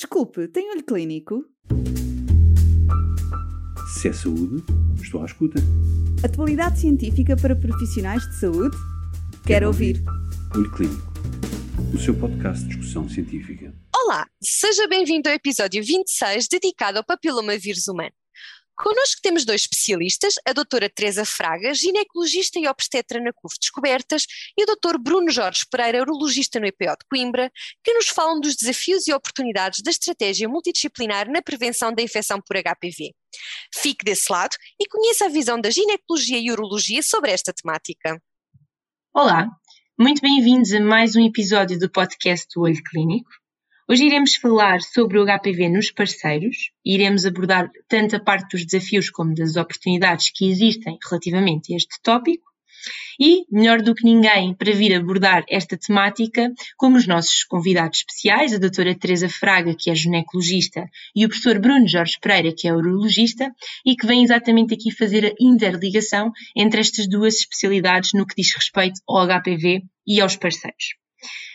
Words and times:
Desculpe, 0.00 0.46
tem 0.46 0.70
olho 0.70 0.84
clínico? 0.84 1.44
Se 3.96 4.06
é 4.06 4.12
saúde, 4.12 4.62
estou 5.02 5.20
à 5.20 5.26
escuta. 5.26 5.58
Atualidade 6.24 6.78
científica 6.78 7.36
para 7.36 7.56
profissionais 7.56 8.22
de 8.22 8.38
saúde? 8.38 8.76
Quero 9.44 9.66
ouvir. 9.66 10.00
Olho 10.54 10.70
Clínico, 10.70 11.02
o 11.92 11.98
seu 11.98 12.14
podcast 12.14 12.62
de 12.62 12.76
discussão 12.76 13.08
científica. 13.08 13.74
Olá, 13.92 14.24
seja 14.40 14.86
bem-vindo 14.86 15.28
ao 15.28 15.34
episódio 15.34 15.82
26 15.82 16.46
dedicado 16.46 16.98
ao 16.98 17.04
papiloma 17.04 17.58
vírus 17.58 17.88
humano. 17.88 18.12
Connosco 18.80 19.20
temos 19.20 19.44
dois 19.44 19.62
especialistas, 19.62 20.34
a 20.46 20.52
doutora 20.52 20.88
Teresa 20.88 21.24
Fraga, 21.24 21.74
ginecologista 21.74 22.60
e 22.60 22.68
obstetra 22.68 23.20
na 23.20 23.32
CUF 23.32 23.56
Descobertas, 23.60 24.24
e 24.56 24.62
o 24.62 24.66
doutor 24.66 24.96
Bruno 24.98 25.30
Jorge 25.30 25.64
Pereira, 25.68 26.00
urologista 26.00 26.60
no 26.60 26.66
EPO 26.66 26.92
de 26.92 27.06
Coimbra, 27.10 27.50
que 27.82 27.92
nos 27.92 28.06
falam 28.06 28.38
dos 28.38 28.54
desafios 28.54 29.08
e 29.08 29.12
oportunidades 29.12 29.82
da 29.82 29.90
estratégia 29.90 30.48
multidisciplinar 30.48 31.28
na 31.28 31.42
prevenção 31.42 31.92
da 31.92 32.02
infecção 32.02 32.40
por 32.40 32.56
HPV. 32.56 33.12
Fique 33.74 34.04
desse 34.04 34.30
lado 34.30 34.56
e 34.80 34.88
conheça 34.88 35.26
a 35.26 35.28
visão 35.28 35.60
da 35.60 35.70
ginecologia 35.70 36.38
e 36.38 36.52
urologia 36.52 37.02
sobre 37.02 37.32
esta 37.32 37.52
temática. 37.52 38.22
Olá, 39.12 39.48
muito 39.98 40.22
bem-vindos 40.22 40.72
a 40.72 40.80
mais 40.80 41.16
um 41.16 41.26
episódio 41.26 41.80
do 41.80 41.90
podcast 41.90 42.46
do 42.54 42.62
Olho 42.62 42.80
Clínico. 42.84 43.28
Hoje 43.90 44.04
iremos 44.04 44.34
falar 44.34 44.82
sobre 44.82 45.18
o 45.18 45.24
HPV 45.24 45.70
nos 45.70 45.90
parceiros 45.90 46.72
iremos 46.84 47.24
abordar 47.24 47.70
tanto 47.88 48.16
a 48.16 48.20
parte 48.20 48.50
dos 48.50 48.66
desafios 48.66 49.08
como 49.08 49.34
das 49.34 49.56
oportunidades 49.56 50.30
que 50.30 50.50
existem 50.50 50.98
relativamente 51.08 51.72
a 51.72 51.76
este 51.78 51.98
tópico. 52.02 52.44
E, 53.18 53.46
melhor 53.50 53.80
do 53.80 53.94
que 53.94 54.04
ninguém 54.04 54.54
para 54.54 54.74
vir 54.74 54.94
abordar 54.94 55.42
esta 55.48 55.74
temática, 55.74 56.52
como 56.76 56.98
os 56.98 57.06
nossos 57.06 57.44
convidados 57.44 58.00
especiais, 58.00 58.52
a 58.52 58.58
doutora 58.58 58.94
Teresa 58.94 59.28
Fraga, 59.30 59.74
que 59.74 59.90
é 59.90 59.94
ginecologista, 59.94 60.84
e 61.16 61.24
o 61.24 61.28
professor 61.30 61.58
Bruno 61.58 61.88
Jorge 61.88 62.18
Pereira, 62.20 62.54
que 62.54 62.68
é 62.68 62.74
urologista, 62.74 63.50
e 63.86 63.96
que 63.96 64.06
vem 64.06 64.22
exatamente 64.22 64.74
aqui 64.74 64.94
fazer 64.94 65.24
a 65.24 65.34
interligação 65.40 66.30
entre 66.54 66.80
estas 66.80 67.08
duas 67.08 67.36
especialidades 67.36 68.10
no 68.12 68.26
que 68.26 68.34
diz 68.36 68.54
respeito 68.54 69.00
ao 69.08 69.26
HPV 69.26 69.82
e 70.06 70.20
aos 70.20 70.36
parceiros. 70.36 70.98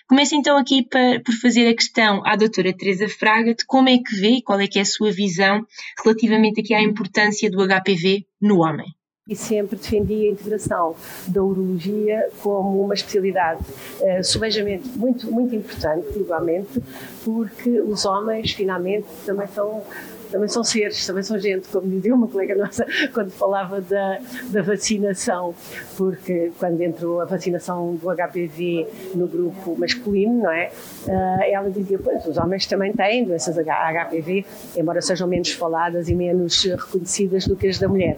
Começo 0.07 0.35
então 0.35 0.57
aqui 0.57 0.83
por 0.83 1.33
fazer 1.41 1.67
a 1.67 1.75
questão 1.75 2.21
à 2.25 2.35
doutora 2.35 2.75
Teresa 2.75 3.07
Fraga 3.07 3.55
de 3.55 3.65
como 3.65 3.89
é 3.89 3.97
que 3.97 4.15
vê 4.15 4.37
e 4.37 4.43
qual 4.43 4.59
é 4.59 4.67
que 4.67 4.79
é 4.79 4.81
a 4.81 4.85
sua 4.85 5.11
visão 5.11 5.65
relativamente 6.03 6.61
aqui 6.61 6.73
à 6.73 6.81
importância 6.81 7.49
do 7.49 7.65
HPV 7.65 8.25
no 8.41 8.59
homem. 8.59 8.87
E 9.25 9.37
sempre 9.37 9.77
defendi 9.77 10.27
a 10.27 10.31
integração 10.31 10.97
da 11.27 11.41
urologia 11.41 12.29
como 12.41 12.83
uma 12.83 12.93
especialidade 12.93 13.61
uh, 14.01 14.21
subejamente 14.21 14.89
muito, 14.97 15.31
muito 15.31 15.55
importante, 15.55 16.19
igualmente, 16.19 16.83
porque 17.23 17.79
os 17.79 18.03
homens, 18.03 18.51
finalmente, 18.51 19.07
também 19.25 19.47
são 19.47 19.81
também 20.29 20.49
são 20.49 20.63
seres, 20.63 21.05
também 21.05 21.21
são 21.21 21.37
gente, 21.39 21.69
como 21.69 21.87
dizia 21.87 22.13
uma 22.13 22.27
colega 22.27 22.55
nossa 22.55 22.85
quando 23.13 23.29
falava 23.29 23.79
da, 23.79 24.19
da 24.49 24.61
vacinação, 24.63 25.53
porque 25.95 26.51
quando 26.59 26.81
entrou 26.81 27.21
a 27.21 27.25
vacinação 27.25 27.95
do 27.95 28.07
HPV 28.09 28.87
no 29.13 29.27
grupo 29.27 29.79
masculino, 29.79 30.41
não 30.41 30.51
é? 30.51 30.71
Uh, 31.07 31.43
ela 31.43 31.69
dizia, 31.69 31.97
pois, 31.97 32.25
os 32.25 32.35
homens 32.35 32.65
também 32.65 32.91
têm 32.91 33.23
doenças 33.23 33.55
HPV, 33.55 34.45
embora 34.75 35.01
sejam 35.01 35.27
menos 35.27 35.51
faladas 35.51 36.09
e 36.09 36.15
menos 36.15 36.63
reconhecidas 36.65 37.47
do 37.47 37.55
que 37.55 37.67
as 37.67 37.77
da 37.77 37.87
mulher. 37.87 38.17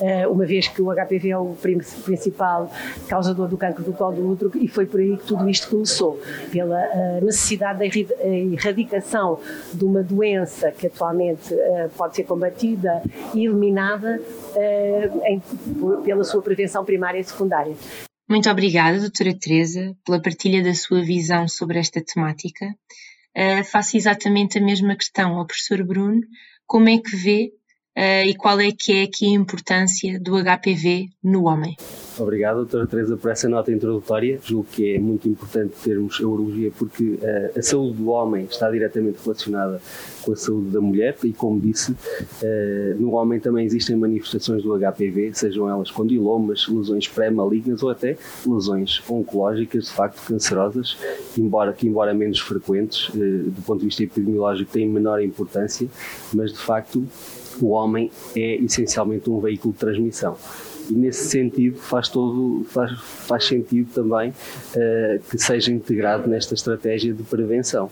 Eh, 0.00 0.26
uma 0.28 0.44
vez 0.44 0.68
que 0.68 0.80
o 0.80 0.92
HPV 0.92 1.30
é 1.30 1.38
o 1.38 1.56
principal 2.04 2.70
causador 3.08 3.48
do 3.48 3.56
cancro 3.56 3.82
do 3.82 3.92
colo 3.92 4.16
do 4.16 4.30
útero 4.30 4.52
e 4.54 4.68
foi 4.68 4.86
por 4.86 5.00
aí 5.00 5.16
que 5.16 5.26
tudo 5.26 5.48
isto 5.48 5.68
começou, 5.68 6.20
pela 6.50 6.80
eh, 6.80 7.20
necessidade 7.22 7.78
da 7.78 8.26
erradicação 8.26 9.40
de 9.72 9.84
uma 9.84 10.02
doença 10.02 10.70
que 10.70 10.86
atualmente 10.86 11.52
eh, 11.52 11.88
pode 11.96 12.16
ser 12.16 12.24
combatida 12.24 13.02
e 13.34 13.44
eliminada 13.46 14.20
pela 16.04 16.24
sua 16.24 16.42
prevenção 16.42 16.84
primária 16.84 17.18
e 17.18 17.24
secundária. 17.24 17.74
Muito 18.28 18.50
obrigada, 18.50 18.98
doutora 18.98 19.34
Teresa, 19.38 19.96
pela 20.04 20.20
partilha 20.20 20.62
da 20.62 20.74
sua 20.74 21.00
visão 21.02 21.48
sobre 21.48 21.78
esta 21.78 22.02
temática. 22.04 22.66
Uh, 23.36 23.64
faço 23.64 23.96
exatamente 23.96 24.58
a 24.58 24.60
mesma 24.60 24.96
questão 24.96 25.36
ao 25.36 25.46
professor 25.46 25.82
Bruno. 25.84 26.20
Como 26.66 26.88
é 26.88 26.98
que 26.98 27.16
vê 27.16 27.52
e 27.98 28.34
qual 28.34 28.60
é 28.60 28.70
que 28.70 28.92
é 28.92 29.02
aqui 29.02 29.26
a 29.26 29.30
importância 29.30 30.20
do 30.20 30.36
HPV 30.36 31.08
no 31.22 31.46
homem. 31.46 31.76
Obrigado, 32.18 32.56
doutora 32.56 32.86
Teresa, 32.86 33.16
por 33.16 33.30
essa 33.30 33.48
nota 33.48 33.70
introdutória. 33.70 34.40
Julgo 34.42 34.66
que 34.72 34.94
é 34.94 34.98
muito 34.98 35.28
importante 35.28 35.74
termos 35.82 36.20
a 36.20 36.26
urologia 36.26 36.72
porque 36.76 37.04
uh, 37.04 37.58
a 37.58 37.62
saúde 37.62 37.98
do 37.98 38.08
homem 38.08 38.44
está 38.44 38.68
diretamente 38.70 39.18
relacionada 39.22 39.80
com 40.22 40.32
a 40.32 40.36
saúde 40.36 40.70
da 40.70 40.80
mulher 40.80 41.16
e, 41.22 41.32
como 41.32 41.60
disse, 41.60 41.92
uh, 41.92 42.96
no 42.98 43.12
homem 43.12 43.38
também 43.38 43.64
existem 43.64 43.94
manifestações 43.94 44.62
do 44.62 44.76
HPV, 44.76 45.32
sejam 45.32 45.68
elas 45.68 45.90
condilomas, 45.90 46.66
lesões 46.66 47.06
pré-malignas 47.06 47.82
ou 47.82 47.90
até 47.90 48.16
lesões 48.44 49.00
oncológicas, 49.08 49.84
de 49.84 49.92
facto 49.92 50.20
cancerosas, 50.26 50.96
embora, 51.36 51.72
que 51.72 51.86
embora 51.86 52.12
menos 52.12 52.40
frequentes, 52.40 53.08
uh, 53.10 53.16
do 53.16 53.62
ponto 53.64 53.80
de 53.80 53.86
vista 53.86 54.02
epidemiológico 54.02 54.72
têm 54.72 54.88
menor 54.88 55.22
importância, 55.22 55.86
mas 56.34 56.52
de 56.52 56.58
facto 56.58 57.04
o 57.60 57.68
homem 57.68 58.10
é 58.36 58.56
essencialmente 58.56 59.30
um 59.30 59.40
veículo 59.40 59.72
de 59.72 59.80
transmissão. 59.80 60.36
E 60.88 60.94
nesse 60.94 61.28
sentido 61.28 61.78
faz 61.78 62.08
todo 62.08 62.64
faz, 62.64 62.92
faz 63.00 63.44
sentido 63.44 63.90
também 63.92 64.30
uh, 64.30 65.22
que 65.30 65.38
seja 65.38 65.72
integrado 65.72 66.28
nesta 66.28 66.54
estratégia 66.54 67.12
de 67.12 67.22
prevenção. 67.22 67.90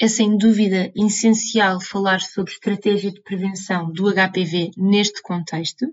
É 0.00 0.08
sem 0.08 0.36
dúvida 0.36 0.90
essencial 0.96 1.80
falar 1.80 2.20
sobre 2.20 2.50
estratégia 2.50 3.12
de 3.12 3.22
prevenção 3.22 3.92
do 3.92 4.12
HPV 4.12 4.72
neste 4.76 5.22
contexto 5.22 5.86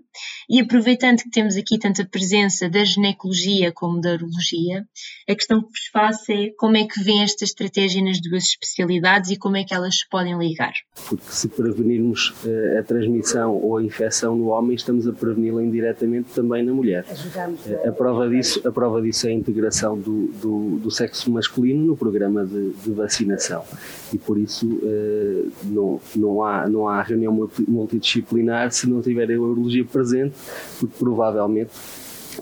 e 0.50 0.60
aproveitando 0.60 1.18
que 1.18 1.30
temos 1.30 1.56
aqui 1.56 1.78
tanta 1.78 2.04
presença 2.04 2.68
da 2.68 2.84
ginecologia 2.84 3.70
como 3.70 4.00
da 4.00 4.14
urologia, 4.14 4.84
a 5.28 5.34
questão 5.36 5.62
que 5.62 5.68
vos 5.68 5.86
faço 5.92 6.32
é 6.32 6.50
como 6.58 6.76
é 6.76 6.84
que 6.84 7.00
vem 7.00 7.22
esta 7.22 7.44
estratégia 7.44 8.02
nas 8.02 8.20
duas 8.20 8.42
especialidades 8.42 9.30
e 9.30 9.36
como 9.36 9.56
é 9.56 9.62
que 9.62 9.72
elas 9.72 10.00
se 10.00 10.08
podem 10.10 10.36
ligar. 10.36 10.72
Porque 11.08 11.30
se 11.30 11.46
prevenirmos 11.48 12.30
uh, 12.44 12.80
a 12.80 12.82
transmissão 12.82 13.54
ou 13.54 13.76
a 13.76 13.84
infecção 13.84 14.34
no 14.34 14.48
homem, 14.48 14.74
estamos 14.74 15.06
a 15.06 15.12
preveni-la 15.12 15.62
indiretamente 15.62 16.30
também 16.34 16.64
na 16.64 16.72
mulher. 16.72 17.04
Uh, 17.04 17.88
a, 17.88 17.92
prova 17.92 18.28
disso, 18.28 18.66
a 18.66 18.72
prova 18.72 19.00
disso 19.00 19.28
é 19.28 19.30
a 19.30 19.34
integração 19.34 19.96
do, 19.96 20.26
do, 20.32 20.78
do 20.80 20.90
sexo 20.90 21.30
masculino 21.30 21.84
no 21.84 21.96
programa 21.96 22.44
de, 22.44 22.70
de 22.70 22.90
vacinação 22.90 23.64
e 24.12 24.18
por 24.18 24.38
isso 24.38 24.66
uh, 24.66 25.52
não, 25.64 26.00
não, 26.14 26.44
há, 26.44 26.68
não 26.68 26.88
há 26.88 27.02
reunião 27.02 27.48
multidisciplinar 27.66 28.72
se 28.72 28.88
não 28.88 29.00
tiver 29.00 29.30
a 29.30 29.40
urologia 29.40 29.84
presente, 29.84 30.34
porque 30.78 30.94
provavelmente 30.98 31.70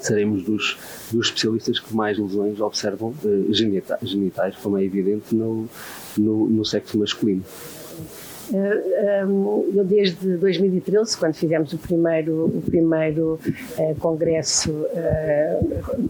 seremos 0.01 0.43
dos, 0.43 0.79
dos 1.13 1.27
especialistas 1.27 1.79
que 1.79 1.95
mais 1.95 2.19
lesões 2.19 2.61
observam 2.61 3.15
uh, 3.25 3.53
genitais, 3.53 4.09
genitais, 4.09 4.57
como 4.57 4.79
é 4.79 4.85
evidente 4.85 5.35
no, 5.35 5.69
no, 6.17 6.49
no 6.49 6.65
sexo 6.65 6.99
masculino. 6.99 7.45
Eh, 8.53 9.25
eu 9.75 9.85
desde 9.85 10.37
2013, 10.37 11.17
quando 11.17 11.35
fizemos 11.35 11.73
o 11.73 11.79
primeiro, 11.79 12.47
o 12.47 12.63
primeiro 12.63 13.39
eh, 13.79 13.95
congresso 13.99 14.87
eh, 14.93 15.61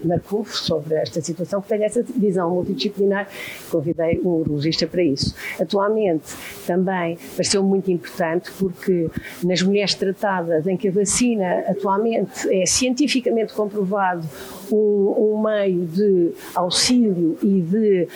na 0.04 0.18
CUF 0.18 0.56
sobre 0.56 0.94
esta 0.94 1.20
situação, 1.20 1.60
que 1.60 1.68
tenho 1.68 1.84
essa 1.84 2.02
visão 2.02 2.50
multidisciplinar, 2.50 3.28
convidei 3.70 4.20
um 4.24 4.28
urologista 4.28 4.86
para 4.86 5.02
isso. 5.02 5.34
Atualmente 5.60 6.34
também 6.66 7.18
pareceu 7.36 7.62
muito 7.62 7.90
importante 7.90 8.50
porque 8.58 9.10
nas 9.44 9.62
mulheres 9.62 9.94
tratadas 9.94 10.66
em 10.66 10.76
que 10.76 10.88
a 10.88 10.92
vacina 10.92 11.64
atualmente 11.68 12.48
é 12.50 12.64
cientificamente 12.64 13.52
comprovado 13.52 14.26
um, 14.72 15.34
um 15.34 15.42
meio 15.42 15.84
de 15.84 16.32
auxílio 16.54 17.36
e 17.42 17.60
de 17.60 18.08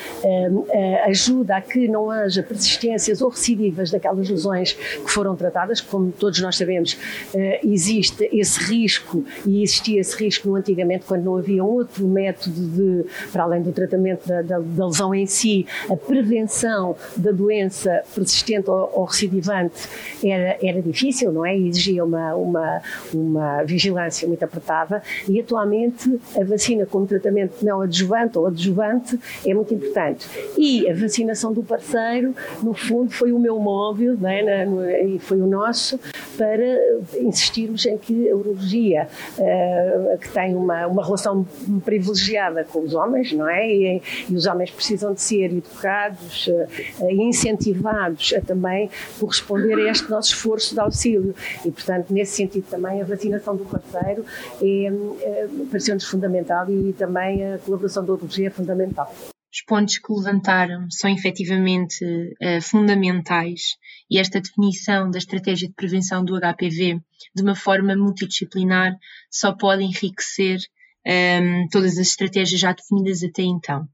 ajuda 1.07 1.57
a 1.57 1.61
que 1.61 1.89
não 1.89 2.11
haja 2.11 2.43
persistências 2.43 3.21
ou 3.21 3.29
recidivas 3.29 3.91
daquela 3.91 4.14
aquelas 4.15 4.29
lesões 4.29 4.73
que 4.73 5.11
foram 5.11 5.37
tratadas, 5.37 5.81
como 5.81 6.13
todos 6.13 6.41
nós 6.41 6.57
sabemos, 6.57 6.97
eh, 7.35 7.61
existe 7.65 8.29
esse 8.33 8.61
risco 8.61 9.25
e 9.47 9.63
existia 9.63 10.01
esse 10.01 10.17
risco 10.17 10.55
antigamente 10.55 11.05
quando 11.07 11.25
não 11.25 11.37
havia 11.37 11.65
outro 11.65 12.07
método 12.07 12.55
de, 12.55 13.05
para 13.33 13.43
além 13.43 13.63
do 13.63 13.73
tratamento 13.73 14.27
da, 14.27 14.43
da, 14.43 14.59
da 14.59 14.87
lesão 14.87 15.15
em 15.15 15.27
si, 15.27 15.67
a 15.91 15.97
prevenção 15.97 16.97
da 17.17 17.33
doença 17.33 18.03
persistente 18.15 18.71
ou, 18.71 18.91
ou 18.95 19.05
recidivante 19.05 19.89
era, 20.23 20.57
era 20.63 20.83
difícil, 20.83 21.33
não 21.33 21.45
é? 21.45 21.57
exigia 21.57 22.05
uma, 22.05 22.35
uma, 22.35 22.83
uma 23.13 23.63
vigilância 23.65 24.27
muito 24.29 24.43
apertada 24.45 25.03
e 25.29 25.41
atualmente 25.41 26.21
a 26.39 26.45
vacina 26.45 26.87
como 26.87 27.07
tratamento 27.07 27.65
não 27.65 27.81
adjuvante 27.81 28.39
ou 28.39 28.47
adjuvante 28.47 29.19
é 29.47 29.55
muito 29.55 29.75
importante. 29.75 30.27
E 30.57 30.89
a 30.89 30.95
vacinação 30.95 31.53
do 31.53 31.63
parceiro, 31.63 32.35
no 32.63 32.75
fundo, 32.75 33.11
foi 33.11 33.33
o 33.33 33.39
meu 33.39 33.59
móvel 33.59 34.04
não 34.13 34.29
é? 34.29 35.05
e 35.05 35.19
foi 35.19 35.41
o 35.41 35.47
nosso, 35.47 35.99
para 36.37 36.65
insistirmos 37.21 37.87
em 37.87 37.97
que 37.97 38.29
a 38.29 38.37
urologia, 38.37 39.09
uh, 39.39 40.19
que 40.19 40.29
tem 40.31 40.55
uma, 40.55 40.87
uma 40.87 41.05
relação 41.05 41.47
privilegiada 41.85 42.65
com 42.65 42.81
os 42.81 42.95
homens, 42.95 43.33
não 43.33 43.49
é? 43.49 43.69
E, 43.69 44.03
e 44.29 44.35
os 44.35 44.47
homens 44.47 44.71
precisam 44.71 45.15
de 45.15 45.21
ser 45.21 45.47
educados 45.47 46.49
e 46.49 47.05
uh, 47.05 47.11
incentivados 47.11 48.35
a 48.37 48.41
também 48.41 48.91
corresponder 49.19 49.75
a 49.75 49.91
este 49.91 50.11
nosso 50.11 50.35
esforço 50.35 50.75
de 50.75 50.81
auxílio. 50.81 51.35
E, 51.65 51.71
portanto, 51.71 52.11
nesse 52.11 52.37
sentido 52.37 52.67
também, 52.69 53.01
a 53.01 53.05
vacinação 53.05 53.57
do 53.57 53.65
parceiro 53.65 54.25
é, 54.61 54.87
é, 55.23 55.49
pareceu-nos 55.71 56.05
fundamental 56.05 56.69
e 56.71 56.93
também 56.93 57.55
a 57.55 57.59
colaboração 57.59 58.05
da 58.05 58.13
urologia 58.13 58.49
é 58.49 58.51
fundamental. 58.51 59.13
Os 59.55 59.63
pontos 59.63 59.99
que 59.99 60.13
levantaram 60.13 60.91
são 60.91 61.09
efetivamente 61.09 62.05
uh, 62.05 62.61
fundamentais 62.61 63.77
e 64.11 64.19
esta 64.19 64.41
definição 64.41 65.09
da 65.09 65.19
estratégia 65.19 65.69
de 65.69 65.75
prevenção 65.75 66.25
do 66.25 66.37
HPV 66.41 66.99
de 67.37 67.43
uma 67.43 67.55
forma 67.55 67.95
multidisciplinar 67.95 68.97
só 69.31 69.53
pode 69.53 69.85
enriquecer 69.85 70.59
um, 71.07 71.11
ehm, 71.11 71.69
todas 71.71 71.93
as 71.93 72.09
estratégias 72.09 72.61
já 72.61 72.73
definidas 72.73 73.23
até 73.23 73.43
então. 73.43 73.87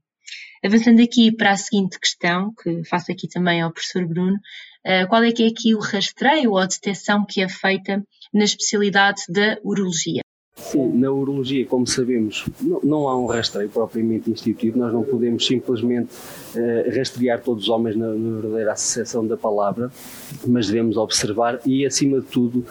Avançando 0.65 0.99
aqui 0.99 1.31
para 1.31 1.51
a 1.51 1.57
seguinte 1.57 1.99
questão, 1.99 2.51
que 2.55 2.83
faço 2.85 3.11
aqui 3.11 3.27
também 3.27 3.61
ao 3.61 3.71
professor 3.71 4.07
Bruno, 4.07 4.37
uh, 4.37 5.07
qual 5.09 5.23
é 5.23 5.31
que 5.31 5.43
é 5.43 5.47
aqui 5.47 5.75
o 5.75 5.79
rastreio 5.79 6.51
ou 6.51 6.57
a 6.57 6.65
detecção 6.65 7.23
que 7.23 7.39
é 7.39 7.47
feita 7.47 8.03
na 8.33 8.45
especialidade 8.45 9.21
da 9.29 9.59
urologia? 9.63 10.21
Sim, 10.71 10.89
na 10.93 11.11
urologia, 11.11 11.65
como 11.65 11.85
sabemos, 11.85 12.45
não, 12.61 12.79
não, 12.81 13.09
há 13.09 13.17
um 13.17 13.25
rastreio 13.25 13.67
propriamente 13.67 14.31
instituído, 14.31 14.79
nós 14.79 14.93
não 14.93 15.03
podemos 15.03 15.45
simplesmente 15.45 16.09
uh, 16.55 16.95
rastrear 16.95 17.41
todos 17.41 17.63
os 17.63 17.69
homens 17.69 17.97
na, 17.97 18.07
na 18.07 18.39
verdadeira 18.39 18.71
associação 18.71 19.27
da 19.27 19.35
palavra, 19.35 19.91
mas 20.47 20.67
devemos 20.67 20.95
observar 20.95 21.59
e, 21.65 21.85
acima 21.85 22.21
de 22.21 22.27
tudo, 22.27 22.65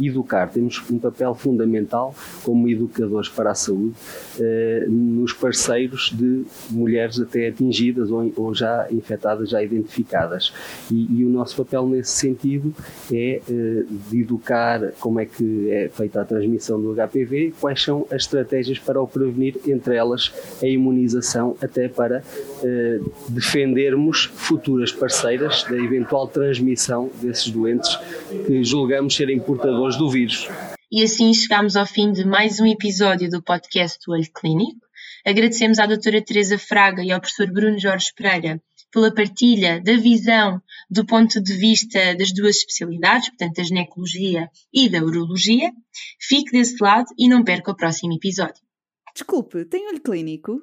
educar. 0.00 0.48
Temos 0.48 0.82
um 0.90 0.98
papel 0.98 1.34
fundamental 1.34 2.14
como 2.42 2.68
educadores 2.68 3.28
para 3.28 3.50
a 3.50 3.54
saúde 3.54 3.94
eh, 4.38 4.86
nos 4.88 5.32
parceiros 5.32 6.12
de 6.12 6.44
mulheres 6.70 7.20
até 7.20 7.48
atingidas 7.48 8.10
ou, 8.10 8.54
já 8.54 8.86
infectadas, 8.90 9.50
já 9.50 9.62
identificadas. 9.62 10.52
E, 10.90 11.20
e, 11.20 11.24
o 11.24 11.28
nosso 11.28 11.56
papel 11.56 11.86
nesse 11.86 12.12
sentido 12.12 12.74
é 13.12 13.40
eh, 13.48 13.84
de 14.10 14.20
educar 14.20 14.92
como 15.00 15.20
é 15.20 15.26
que 15.26 15.70
é 15.70 15.88
feita 15.88 16.20
a 16.20 16.24
transmissão 16.24 16.80
do 16.80 16.94
HPV, 16.94 17.54
quais 17.60 17.82
são 17.82 18.06
as 18.10 18.22
estratégias 18.22 18.78
para 18.78 19.00
o 19.00 19.06
prevenir, 19.06 19.56
entre 19.66 19.96
elas 19.96 20.32
a 20.62 20.66
imunização, 20.66 21.56
até 21.60 21.88
para 21.88 22.22
defendermos 23.28 24.24
futuras 24.34 24.92
parceiras 24.92 25.64
da 25.64 25.76
eventual 25.76 26.26
transmissão 26.28 27.10
desses 27.20 27.50
doentes 27.50 27.96
que 28.46 28.64
julgamos 28.64 29.14
serem 29.14 29.38
portadores 29.38 29.96
do 29.96 30.10
vírus. 30.10 30.48
E 30.90 31.02
assim 31.02 31.32
chegamos 31.34 31.76
ao 31.76 31.86
fim 31.86 32.12
de 32.12 32.24
mais 32.24 32.60
um 32.60 32.66
episódio 32.66 33.28
do 33.28 33.42
podcast 33.42 33.98
do 34.06 34.12
Olho 34.12 34.30
Clínico. 34.32 34.80
Agradecemos 35.26 35.78
à 35.78 35.86
doutora 35.86 36.22
Teresa 36.22 36.58
Fraga 36.58 37.02
e 37.02 37.10
ao 37.10 37.20
professor 37.20 37.50
Bruno 37.50 37.78
Jorge 37.78 38.12
Pereira 38.14 38.60
pela 38.92 39.12
partilha 39.12 39.82
da 39.82 39.96
visão 39.96 40.62
do 40.88 41.04
ponto 41.04 41.42
de 41.42 41.52
vista 41.54 42.14
das 42.14 42.32
duas 42.32 42.58
especialidades, 42.58 43.28
portanto, 43.30 43.56
da 43.56 43.64
ginecologia 43.64 44.48
e 44.72 44.88
da 44.88 45.02
urologia. 45.02 45.72
Fique 46.20 46.52
desse 46.52 46.76
lado 46.80 47.06
e 47.18 47.28
não 47.28 47.42
perca 47.42 47.72
o 47.72 47.76
próximo 47.76 48.12
episódio. 48.12 48.62
Desculpe, 49.12 49.64
tem 49.64 49.88
olho 49.88 50.00
clínico? 50.00 50.62